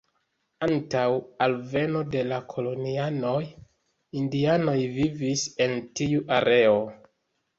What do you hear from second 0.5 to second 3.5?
Antaŭ alveno de la kolonianoj